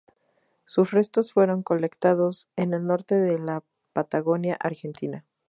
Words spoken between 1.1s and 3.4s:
fueron colectados en el norte de